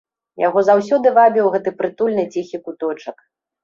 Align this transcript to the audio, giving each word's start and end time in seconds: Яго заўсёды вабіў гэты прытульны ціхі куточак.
Яго 0.43 0.63
заўсёды 0.69 1.13
вабіў 1.19 1.53
гэты 1.59 1.77
прытульны 1.79 2.29
ціхі 2.35 2.57
куточак. 2.67 3.17